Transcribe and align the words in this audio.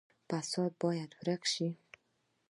فساد 0.29 0.71
باید 0.83 1.11
ورک 1.19 1.43
شي 1.53 1.67